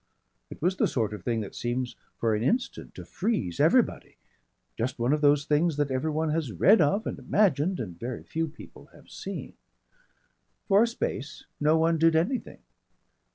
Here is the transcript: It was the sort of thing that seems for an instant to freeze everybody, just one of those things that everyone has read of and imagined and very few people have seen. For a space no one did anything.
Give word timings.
It 0.49 0.63
was 0.63 0.77
the 0.77 0.87
sort 0.87 1.13
of 1.13 1.21
thing 1.21 1.41
that 1.41 1.53
seems 1.53 1.95
for 2.17 2.33
an 2.33 2.41
instant 2.41 2.95
to 2.95 3.05
freeze 3.05 3.59
everybody, 3.59 4.17
just 4.75 4.97
one 4.97 5.13
of 5.13 5.21
those 5.21 5.45
things 5.45 5.77
that 5.77 5.91
everyone 5.91 6.29
has 6.31 6.51
read 6.51 6.81
of 6.81 7.05
and 7.05 7.19
imagined 7.19 7.79
and 7.79 7.99
very 7.99 8.23
few 8.23 8.47
people 8.47 8.87
have 8.95 9.11
seen. 9.11 9.53
For 10.67 10.81
a 10.81 10.87
space 10.87 11.45
no 11.59 11.77
one 11.77 11.99
did 11.99 12.15
anything. 12.15 12.63